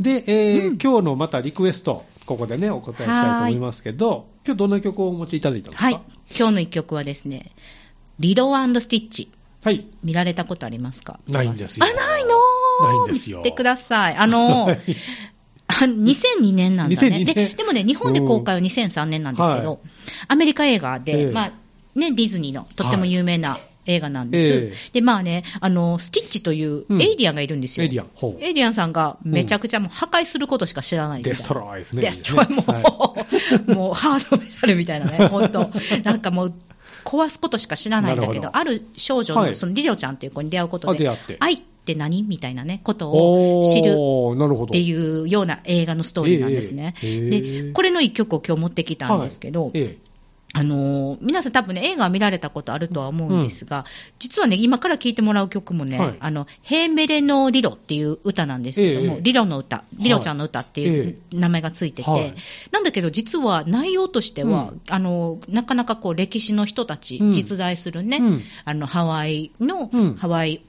[0.00, 5.86] で、えー今日のまたリクエスト、ここでね、お答えしたいと思いますけど、今日どんな曲をお持ちいただいたんですか？
[5.86, 6.00] はい、
[6.36, 7.52] 今日の一曲はですね、
[8.18, 9.30] リロスティッチ。
[9.62, 9.86] はい。
[10.02, 11.20] 見られたことありますか？
[11.28, 12.30] ないんですよあ、ないの
[12.88, 14.16] ないんですよ見てください。
[14.16, 14.78] あの、はい
[15.68, 17.08] あ2002年なんだね。
[17.08, 19.78] 2002で年でもね、日本で公開は2003年なんですけど、はい
[20.28, 21.52] アメリカ映画で、ええまあ、
[21.94, 23.58] ね、ディズニーのとっても有名な
[23.90, 24.52] 映画なんです。
[24.52, 24.92] ええ。
[24.92, 27.02] で、まあね、あの、スティッチといううん。
[27.02, 27.84] エイリアンがいるんですよ。
[27.84, 28.08] エイリアン
[28.40, 31.38] エイリアンさんがめちゃくちゃもう破壊することしか知らないみたいな。
[31.38, 32.02] デストロイですね。
[32.02, 35.70] デストロイもう、は もうハードメタルみたいなね、本当。
[36.04, 36.54] なんかもう、
[37.04, 39.54] 壊すことしか知らないんだけど、ある少女の、はい。
[39.54, 42.22] そのリリョちゃんっていう子に出会うことで、あ出会って愛って何？
[42.22, 43.90] みたいなね、ことを知る。
[43.90, 46.94] っていうような映画のストーリーなんですね。
[47.02, 49.72] ええええで、これの一曲を今日持ってきたんですけど、はい。
[49.76, 49.98] え
[50.60, 53.86] あのー皆さん多分ね、映画は見られたことあるとは思うんですが、
[54.18, 56.16] 実はね、今から聴いてもらう曲もね、はい。
[56.20, 59.22] あの、ヘーメレのリロっていう歌なんですけども、ええ。
[59.22, 61.36] リロの歌、リロちゃんの歌っていうえ。
[61.36, 62.34] 名前がついてて、はい。
[62.72, 64.80] なんだけど実は内容としては、うん。
[64.90, 67.32] あの、なかなかこう歴史の人たち、うん。
[67.32, 68.42] 実在するね、うん。
[68.66, 70.14] あの、ハワイの、うん。
[70.16, 70.60] ハワイ、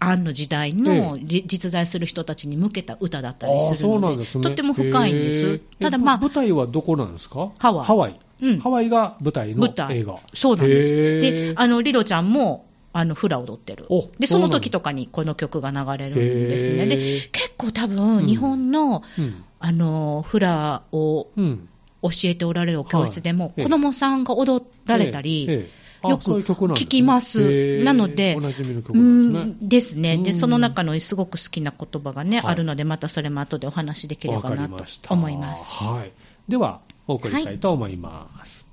[0.00, 4.44] アンの時代のり実在する人たちに向けた歌だったりするので、ですね。
[4.44, 5.58] とっても深いんです。
[5.80, 7.50] ただまあえ、舞台はどこなんですか？
[7.58, 8.20] ハワイハワイ。
[8.40, 10.20] うんハワイが舞台の映画。
[10.34, 11.20] そうなんです。
[11.20, 14.08] で、あの、リロちゃんも、あの、フラ踊ってるお。
[14.20, 16.86] で、その時とかにこの曲が流れるんですね。
[16.86, 19.44] で、結構多うん分、日本の、うん。
[19.58, 21.68] あの、フラをうん。
[22.00, 25.68] 教えておられるお教室でも、はい子供さんが踊られたり、え
[26.02, 30.14] よく聞きますなのでおなじみの曲んですね。
[30.14, 30.24] んですね。
[30.24, 34.84] で、うんその中のすごく好きな言葉がね、はいあるので、またそれも後でお話しできればなと。
[35.08, 35.84] 思います。
[35.84, 36.12] はい。
[36.48, 38.64] では、お送りしたいと思います。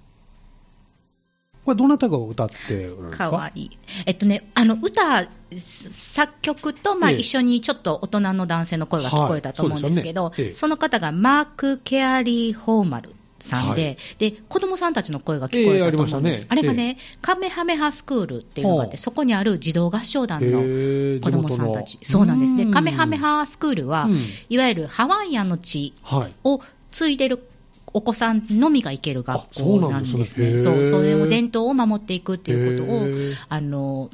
[1.66, 3.30] これ、どなたが歌っておられか？
[3.30, 3.72] かわいい。
[4.06, 16.40] えっとね、あの、歌、作曲と、まあ、ええ一緒にちょっと大人の男性の声が聞こえたと思うんですけど、はいそその方がマーク・ケアリー・ホーマルさんで、はいで、子供さんたちの声が聞こえたと思うんです。
[16.42, 21.98] ええあねあれがね、カメハメハスクールっていうのがあって、そこにある児童合唱団へのー子供さんたち。
[21.98, 22.56] 地元のそうなんです。
[22.56, 24.16] で、うんカメハメハスクールは、うん
[24.50, 26.34] いわゆるハワイアンの地はい。
[26.44, 27.48] を継いでる
[27.94, 30.58] お子さんのみが行ける学校なんんですね。
[30.58, 33.08] そう、それを伝統を守っていくっていうことを
[33.50, 34.10] あの、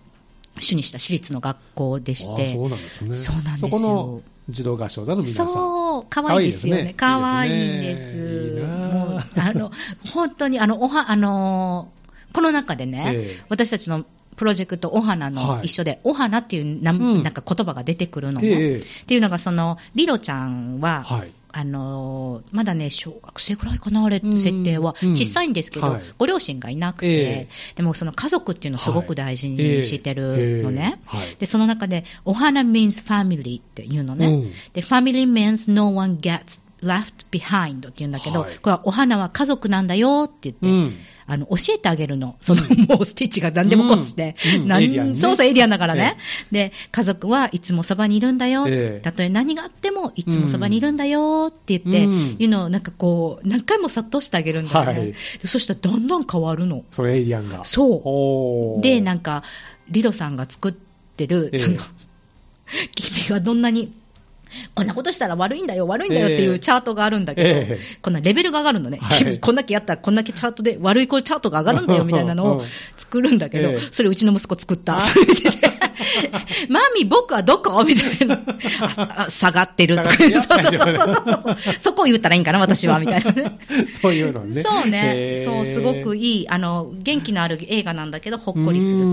[0.60, 3.16] 主にした私立の学校でしあて、そうなんですね。
[3.16, 5.50] そうなんですよそこの児童合唱団の皆さん。
[5.50, 6.94] そう、可愛いですよね。
[6.98, 9.72] 可可愛愛いんいでですもう、あの、
[10.14, 12.02] 本当に、あの、おは、あのー
[12.34, 14.06] この中でね、ええ私たちの
[14.38, 18.48] プロジェクトお花はいの一緒で、お花っていうな,、うんん、なんか言葉が出てくるのね。
[18.48, 21.32] ええっていうのが、その、リロちゃんは、はい。
[21.54, 24.96] あのーまだね、小学生ぐらいかな、あれ、うん設定は。
[25.04, 25.10] うん。
[25.12, 26.02] 小さいんですけど、はい。
[26.18, 27.48] ご両親がいなくて、ええ。
[27.76, 31.00] でもその家族っていうのをすごく大事にしてるのね。
[31.40, 34.28] で、その中で、お花 means family っていうのね。
[34.28, 34.52] うん。
[34.74, 40.96] で、family means no one gets left behind って言うんだけど、はいこれはお花は家族なんだよって言って、うん
[41.28, 42.36] あの、教えてあげるの。
[42.42, 44.36] その、もうスティッチが何でもこうして。
[44.46, 46.18] うんうんねそうそう、エイリアンだからね。
[46.52, 48.66] で、家族はいつもそばにいるんだよ。
[48.68, 55.00] ええたとえ何があっても、いつもそばにいるんだよって言って、うんいうのをなんかこう、何回も殺到してあげるんだよね。
[55.00, 56.84] はいでそしたらだんだん変わるの。
[56.92, 57.64] そのエイリアンが。
[57.64, 58.82] そう。
[58.82, 59.44] で、なんか、
[59.90, 61.78] リロさんが作ってる、ええその、
[62.94, 63.94] 君がどんなに、
[64.76, 66.48] こんなことしたら悪いんだよ、悪いんだよっていええ。
[66.48, 67.80] うチャートがあるんだけど、ええ。
[68.02, 69.18] こんなレベルが上がるのね、はい。
[69.18, 72.64] 君こんだけやったらこんだけチャートで悪い子チャートが上がるんだよみたいなのを
[72.98, 73.80] 作るんだけど、ええ。
[73.92, 75.00] それうちの息子作った。
[75.00, 75.34] それで
[76.70, 77.84] マミ、僕はどこ？
[77.84, 78.40] みたいな。
[79.30, 80.12] 下がってるとか。
[80.12, 81.58] そうそうそうそう。
[81.80, 83.60] そこを言ったらいいんかな、私は、みたいなね。
[83.90, 84.64] そういうのね。
[84.64, 85.42] そうね。
[85.44, 89.06] そう、すごくいい、あの、元気のある映画なんだけど、ほっこりすると。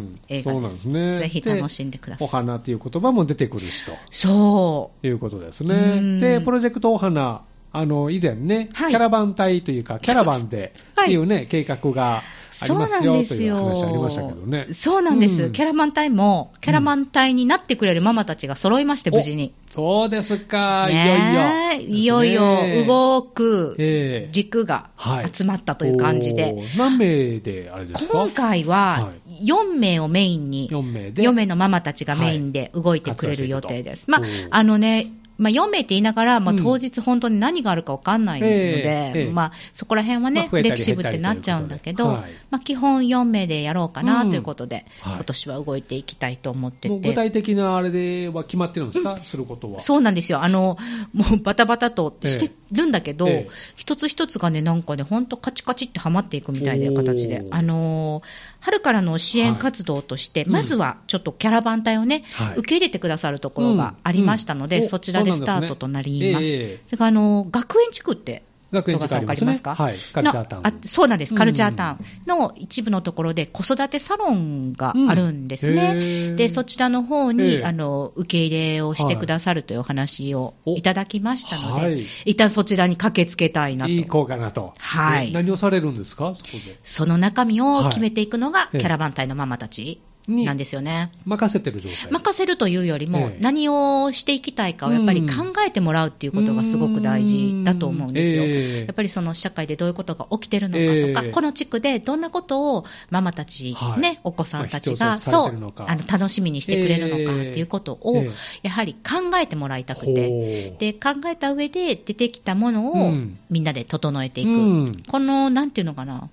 [0.00, 1.18] うん映画ですそうなんですね。
[1.20, 6.00] ぜひ楽しんでくださいお花っていう言葉も出てくるしとそいうことですうね。
[6.00, 12.22] んで、プロジェクトお花あの、以前ね、はいキャラバン隊というか、キャラバンではいっていうね、計画があ
[12.62, 13.56] りそうますよとなんですいうよ。
[13.56, 14.66] 話ありましたけどね。
[14.72, 15.44] そうなんです。
[15.44, 19.54] うんキャラバン隊も、キャラバン隊になってくれるママたちが揃いまして、無事に。
[19.70, 22.40] そうですか、ねえいよいよ。
[22.40, 26.52] いよいよ動くくええ軸がはい集まったという感じで。
[26.56, 28.12] おー何名であれですか？
[28.12, 29.12] 今回はは
[29.44, 31.22] 4名をメインに、4名で。
[31.22, 34.10] 4名のママたちがメインで動いてくれる予定です。
[34.10, 35.06] まあはい活動していくと、あのね、
[35.40, 36.58] まあ、4名って言いながら、まあ、うん。
[36.58, 39.30] 当日本当に何があるか分かんないので、ええええ。
[39.30, 42.32] まあ、そこら辺はね、まあフレキシブルってなっちゃうんだけど、はい。
[42.50, 45.14] まあ、基本4名でやろうかなということで、はい。
[45.14, 46.98] 今年は動いていきたいと思ってて。
[47.08, 49.80] 具体的なあれでは決まってるんですか、することは。
[49.80, 50.42] そうなんですよ。
[50.42, 50.76] あの、
[51.14, 53.32] もうバタバタとしてるんだけど、ええ。
[53.32, 57.46] ええ一つ一つがね、なんかね、ほんとカチカチってはまっていくみたいな形で。
[57.50, 60.48] あのー春からの支援活動として、はい。
[60.50, 62.56] まずはちょっとキャラバン隊をね、はい。
[62.58, 66.44] 受け入れてくださるところがありましたので、うんうんそちらでおスタートとなります。
[66.44, 69.52] そねええそれから、あのー学園地区って、学園地区ありますね。
[69.52, 69.96] わかはい。
[70.12, 70.62] カルチャータウン。
[70.62, 76.28] のあそうなんです、カルチャータウンの一部のところで子育てサロンがあるんですね。
[76.28, 83.90] うんで、そちらの方に、ええあの、受け入れをしてくださるというお話をおいただきましたので、はい一旦そちらに駆けつけたいなと。
[83.90, 84.74] いい子かなと。
[84.78, 86.78] はいえ何をされるんですか、そこで。
[86.82, 91.10] その中身を決めていくのが、ええキャラバン隊のママたちになんですよね。
[91.24, 92.10] 任せてる状態。
[92.10, 98.44] 任せるというよりもええ、何をしていきたいかをやっぱり考えてもらうっていうことがすごく大事だと思うんですよ。
[98.44, 98.84] ええ。
[98.86, 101.30] やっぱりその社会でどういうことが起きてるのかとか、ええ。
[101.32, 104.18] この地区でどんなことをママたち、ねはい。
[104.24, 108.30] お子さんたちまが、そうあの楽しみにしてくれるのかっていうことを、ええ
[108.62, 113.38] やはり考えてもらいたくて、で考えた上で出てきたものをうん。
[113.50, 115.02] みんなで整えていく、うん。
[115.08, 116.28] このなんていうのかな、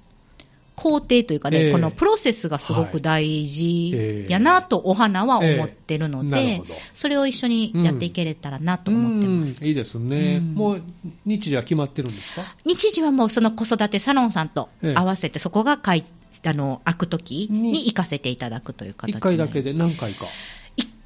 [0.78, 1.72] 工程というかね、ええ。
[1.72, 6.46] このプロセスがすごく大事やなとお花は思ってるので、ええ。
[6.46, 6.76] なるほど。
[6.94, 9.64] それを一緒にやっていけれたらなと思ってます。
[9.64, 9.68] うん。
[9.70, 10.38] いいですね。
[10.38, 10.54] うん。
[10.54, 10.84] もう、
[11.26, 12.56] 日時は決まってるんですか？
[12.64, 14.94] 日時はもうその子育てサロンさんとええ。
[14.96, 16.06] 合わせて、そこがかい
[16.46, 20.28] あの開くときに行かせていただくという形一回だけで何回か？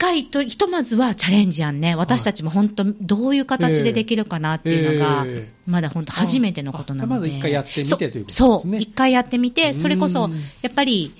[0.02, 1.96] 一回と、ひとまずはチャレンジやんね。
[1.96, 7.16] 私たちも本当、どういう形でできるかなっていうのがええ、まだ本当初めてのことなので。
[7.16, 10.32] あまず一回やってみてということですねそう一回やってみて、それこそうん、
[10.64, 11.14] やっぱり、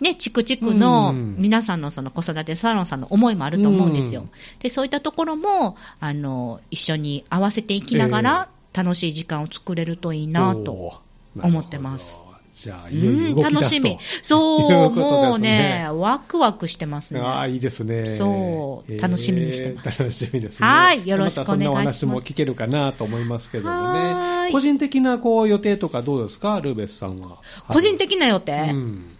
[0.00, 4.30] ね、地区地区のうん皆さんのその子育てサロンさんの思いもあると思うんですようん。
[4.58, 11.04] で、そういったところも、あの、一緒に合わせていきながら、楽しい時間を作れるといいなと。
[11.42, 12.18] 思ってます。
[12.54, 13.60] じゃあ、いよいよ動き出すと。
[13.60, 13.90] 楽しみ。
[13.90, 17.20] い そうねもうね、ワクワクしてますね。
[17.20, 18.06] ああ、いいですね。
[18.06, 20.66] そう楽しみにしてますえー楽しみですね。
[20.66, 24.52] はいよろしくお願いしますたそんなお話も聞けるかなと思いますけどもね。
[24.52, 27.38] 個人的なこう予定とかどうですか、ルーベスさんは。
[27.66, 29.16] 個人的な予定、うん。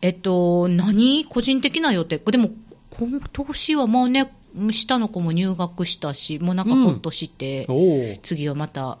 [0.00, 1.26] えっと、何？
[1.28, 2.18] 個人的な予定？
[2.18, 2.50] でも、
[2.98, 4.32] 今年はもうね、
[4.70, 8.16] 下の子も入学したし、もうなんかほっとして、おお。
[8.22, 8.98] 次はまた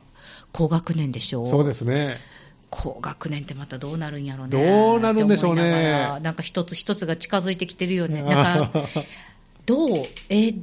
[0.52, 1.46] 高学年でしょう。
[1.46, 2.16] そうですね。
[2.70, 4.52] 高学年ってまたどうなるんやろうね。
[4.52, 8.22] どうなるんでしょうねなんか一つ一つが近づいてきてるよね。
[8.22, 8.70] なんか、
[9.66, 10.08] どう？
[10.28, 10.54] え、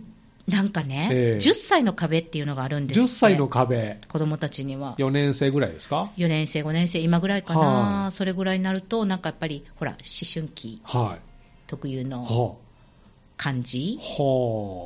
[0.47, 4.95] なんかね、ええ10歳の壁っていうのがあるんですって10歳の壁、子供たちには。
[4.99, 9.99] 4年生ぐらいですか？4年生、5年生、今ぐらいかな、はいそれぐらいになると、なんかやっぱり、ほら、思
[10.31, 11.17] 春期は
[11.67, 12.05] 特有い。
[12.05, 12.55] のは
[13.37, 13.99] 感じ。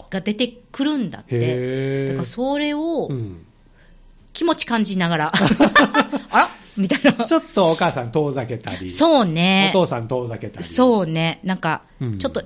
[0.10, 2.06] が出てくるんだって。
[2.08, 3.46] だからそれをうん。
[4.32, 5.32] 気持ち感じながら、
[6.32, 6.50] あら？
[6.80, 7.26] みたいな。
[7.26, 8.90] ちょっとお母さん遠ざけたり。
[8.90, 9.70] そうね。
[9.72, 10.64] お父さん遠ざけたり。
[10.66, 11.40] そうね。
[11.44, 12.46] なんかうん、ちょっと、ん？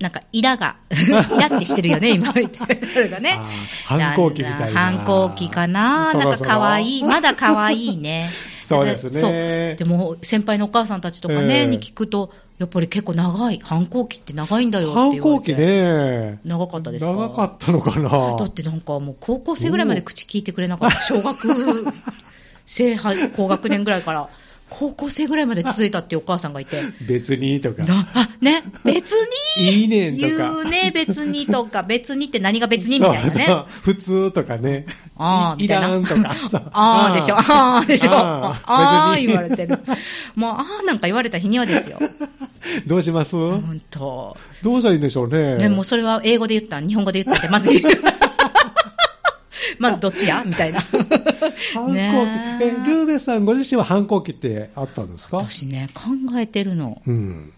[0.00, 2.86] なんか、イラが、 イラってしてるよね、今、みたいな。
[2.88, 3.38] それがね。
[3.84, 4.80] 反抗期みたいな。
[4.80, 7.04] 反抗期かななんか可愛い。
[7.04, 8.30] まだ可愛いね。
[8.64, 9.30] そうですねそう。
[9.76, 13.60] でも、先輩のお母さんたちとかね、ええに聞くと、やっぱり結構長い。
[13.62, 15.40] 反抗期って長いんだよって反言われて。
[15.40, 16.38] 抗期ね。
[16.46, 17.12] 長かったですか？
[17.12, 18.08] 長かったのかな。
[18.08, 20.98] だってなんかもう高校生ぐらいまで口聞いてくれなかった。
[21.00, 21.92] 小学
[22.66, 22.96] 生
[23.36, 24.28] 高学年ぐらいから。
[24.70, 26.78] 高校生ぐらいまで続いたっていうお母さんがいて。
[27.06, 27.84] 別にとか。
[27.84, 29.12] なあ、ね、別
[29.58, 30.26] にいいねんとか。
[30.26, 33.28] 言うね、別にとか、別にって何が別にみたいなね。
[33.30, 34.86] そうそう普通とかね。
[35.16, 35.88] ああ、いいみたいな。
[35.88, 36.34] らんとか。
[36.72, 39.78] ああでしょ、ああでしょ、ああ言われてる。
[40.34, 41.98] もう、ああなんか言われた日にはですよ。
[42.86, 43.36] どうします？
[43.36, 44.36] ほんと。
[44.62, 45.56] どうしたらいいんでしょうね。
[45.56, 47.94] ね、もうそれは英語で言ったん日本語で言ったって、まず言う。
[49.80, 50.42] まずどっちや？
[50.46, 50.80] みたいな。
[51.74, 51.94] 反抗期。
[51.94, 55.38] ねえ、ルーベさんご自身は反抗期ってあったんですか？
[55.38, 56.02] 私ね、考
[56.38, 57.52] えてるの、うん。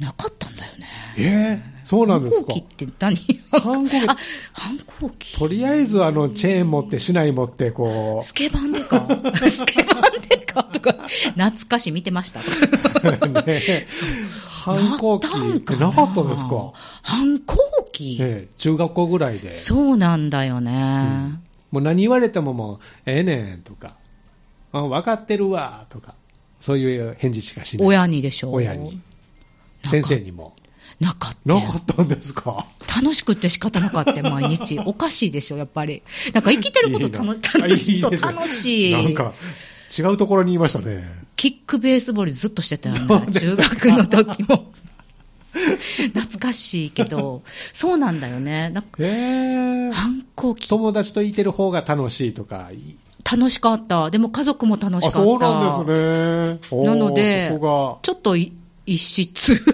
[0.00, 0.86] なかったんだよね。
[1.16, 2.52] えーそうなんですか。
[2.52, 3.16] 反抗期って何
[3.50, 3.96] 反抗期。
[4.06, 4.16] あ、
[4.52, 5.38] 反抗期。
[5.38, 9.08] とりあえずあの、チェーン持って、市内持って、こスケバンデカ
[9.48, 10.92] スケバンデカとか、
[11.34, 12.40] 懐かしい見てました。
[12.40, 12.50] と
[13.30, 13.42] か。
[14.46, 16.72] 反抗期ってなかったですか？
[17.02, 17.56] 反抗
[17.90, 19.50] 期、ええ中学校ぐらいで。
[19.52, 21.40] そうなんだよね。
[21.70, 23.94] もう何言われてももう、ええねんとか、
[24.72, 26.14] あ分かってるわとか、
[26.60, 27.86] そういう返事しかしない。
[27.86, 29.00] 親にでしょ親に。
[29.84, 30.54] 先生にも。
[31.00, 31.38] なかった。
[31.44, 32.66] なかったんですか？
[32.96, 34.78] 楽しくて仕方なかった、毎日。
[34.84, 36.02] おかしいでしょ、やっぱり。
[36.32, 38.92] なんか生きてること楽楽しそう、いいですね楽しい。
[38.92, 39.32] なんか、
[39.96, 41.04] 違うところにいましたね。
[41.36, 44.72] キックベースボールずっとしてたよね、中学の時も。
[46.14, 47.42] 懐かしいけど、
[47.72, 48.70] そうなんだよね。
[48.70, 49.02] なんか
[49.94, 52.96] 反抗期、友達といてる方が楽しいとか、い
[53.30, 54.10] 楽しかった。
[54.10, 55.10] でも家族も楽しかあ、った。
[55.10, 56.84] そうなんですね。
[56.84, 58.52] なのでちょっとい
[58.86, 59.54] 一室。
[59.54, 59.72] が、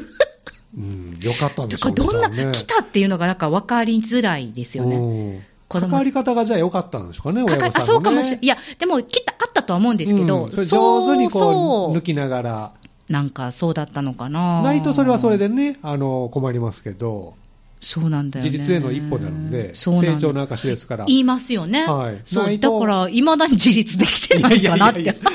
[0.77, 1.94] うん、よかったんでしょうね。
[1.94, 5.47] どんな、ね来たっていうのがなんか分かりづらいですよね。
[5.68, 7.47] 関わり方がじゃあ良かったんでしょうかね。
[7.47, 12.73] かかあそうかもしれいや、でも来た、あったとは思うんですけど、うん上手にこう抜きながら、
[13.09, 14.62] なんかそうだったのかな。
[14.62, 17.35] ないとそれはそれでね、あの困りますけど、
[17.81, 18.51] そうなんだよね。
[18.51, 21.05] 自立への一歩なので、成長の証ですから。
[21.05, 21.87] 言いますよね。
[21.87, 25.03] はいそう、だから、いまだに自立できてないかなって。
[25.03, 25.31] いやいやいや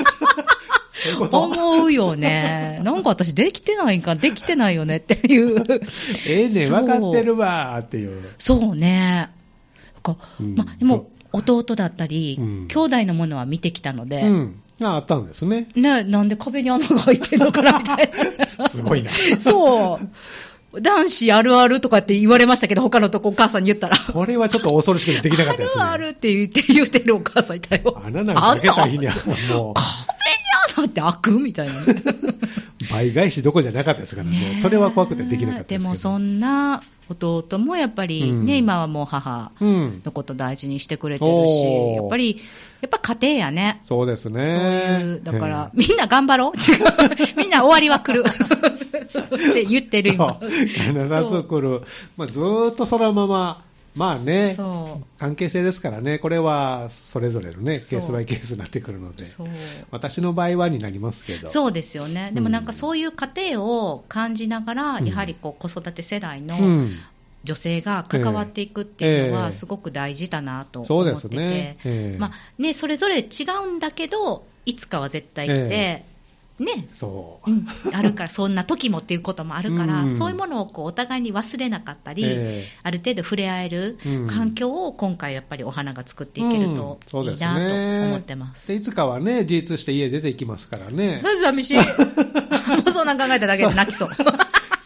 [1.00, 2.82] そういうこと思うよね。
[2.84, 5.64] なんか私できてないんか、できてないよねっていう。
[6.28, 8.22] ええねん、そう分かってるわーっていう。
[8.38, 9.30] そうね。
[10.04, 14.62] かうんまあ、でも、弟だったり、うん兄弟のものは見てきたので、うん。
[14.82, 15.68] ああったんですね。
[15.76, 18.12] ね、なんで壁に穴が開いてるのかなみたい
[18.58, 18.68] な。
[18.70, 19.12] すごいな。
[19.40, 20.10] そう。
[20.82, 23.96] 男子あるあるとかって言われましたけど、他のとこお母さんに言ったら。
[23.96, 25.84] それはちょっと恐ろしくてできなかったですね。
[25.84, 28.00] あるあるって言って言ってるお母さんいたよ。
[28.04, 29.16] 穴なんか開けた日には
[29.52, 29.74] もう、
[30.86, 31.40] って開く？
[31.40, 32.02] みたいなね。
[32.92, 34.38] 倍返しどころじゃなかったですからね。
[34.62, 35.82] それは怖くてできなかったです。
[35.82, 40.02] でもそんな弟もやっぱりね、うん今はもう母うん。
[40.06, 42.40] のこと大事にしてくれてるし、おーやっぱり、
[42.82, 43.80] やっぱ家庭やね。
[43.84, 44.46] そうですね。
[44.46, 46.58] そういう、だから、えみんな頑張ろう？
[46.58, 47.38] 違う。
[47.38, 48.26] みんな終わりは来る。
[48.30, 50.38] って言ってる今。
[50.40, 51.82] 必ず来る。
[52.16, 53.64] まあ、ずーっとそのまま、
[54.00, 54.56] まあね。
[55.20, 59.24] 関係性ですからね、これはそれぞれのね、ケースバイケースになってくるので。
[59.92, 61.50] 私の場合はになりますけど。
[61.50, 62.32] そうですよね。
[62.34, 66.90] でもなんかそういう家庭を感じながら、うんやはりこう子育て世代のうん。
[67.46, 71.78] 女性が関わっていくっていうのええはすごく大事だなと思ってて、ね。
[71.86, 73.26] ええまあね、それぞれ違
[73.64, 76.06] うんだけど、いつかは絶対来て、え
[76.60, 77.54] ね、そうう。
[77.54, 88.68] ん、あるから、そんな時もっていうこともあるから、うんそういうものをこうお互いに忘れなかったり、えある程度触れ合えるうん環境を今回やっぱりお花が作っていけるといいなとね思ってます。
[88.68, 91.24] でいつかはね、自立して家出ていきますからね。
[91.42, 91.80] 寂しい。
[92.92, 94.10] そんなん考えただけで泣きそう。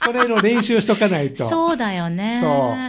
[0.04, 1.48] それの練習しとかないと。
[1.48, 2.40] そうだよね。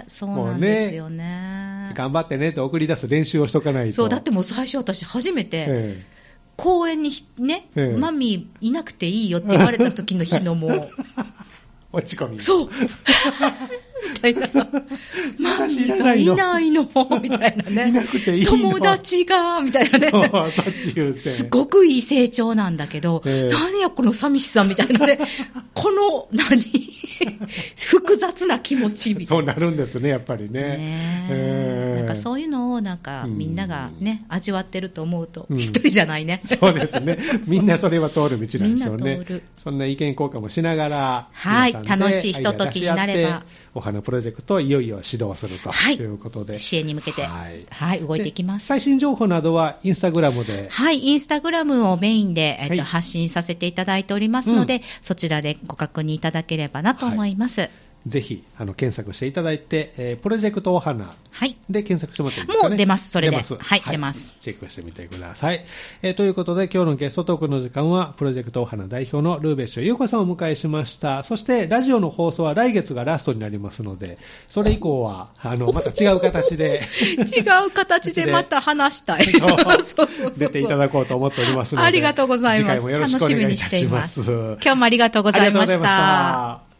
[0.08, 1.92] そうそうなんですよね。
[1.94, 3.92] 頑張ってねって送り出す練習をしとかないと。
[3.92, 6.02] そう、だってもう最初私初めて、え
[6.56, 10.88] 公園にひね、ええマミーいなくていいよって言われた時の日のもう、え
[11.94, 12.40] 落ち込み。
[12.40, 12.68] そう
[14.14, 14.48] みたいな。
[15.38, 16.88] マミーがないないの
[17.22, 17.88] みたいなね。
[17.88, 20.10] いなくていいの友達が、みたいなね。
[21.14, 21.50] す先。
[21.50, 25.18] ごくいい成長なんだけど、ええ何やこの寂しさみたいなね。
[25.72, 26.93] この、何？
[27.76, 30.62] 複雑な気持ちみたいそうなるんですね、やっぱりね。
[30.62, 30.76] ね
[31.30, 36.40] ええなんかそういうのをなんかうんみんながね、味わってると思うと、うん一人じゃないね。
[36.44, 37.18] そうですね。
[37.48, 39.42] みんなそれは通る道なんでしょうみんなね。
[39.56, 46.58] そんな意見交換もしながら、はい楽しいひとときになればお花プロジェクトをいよいよ指導するとはいいうことで。
[46.58, 48.66] 支援に向けて、はいはい、動いていきます。
[48.66, 50.68] 最新情報などはインスタグラムで。
[50.70, 57.33] はい、インスタグラムをメインで、えっとはい発信させていただいておりますので、うんそちらでご確認いただければなと思います。
[58.06, 61.56] ぜひ、あの、検索していただいて、えープロジェクトお花はい。
[61.70, 62.68] で検索してもらっていいですかね？
[62.68, 65.64] もう出ますそれで出ますはい出ますチェックしてみてください。
[66.02, 71.22] えーということで、今日のゲストトークの時間は、プロジェクトお花代表のルーベッシュ優子さんをお迎えしました。
[71.22, 74.18] そして、ラジオの放送は来月がラストになりますので、
[74.48, 76.82] それ以降は、あの、また違う形で、
[77.18, 79.32] 違う形でまた話したい。
[79.32, 82.82] そう そうそうそう出ていただこうと思っておりますので、ありがとうございます。
[82.82, 84.20] 次回もよろしくお願いいたします。
[84.20, 84.58] 楽しみにしています。
[84.62, 86.64] 今日もありがとうございました。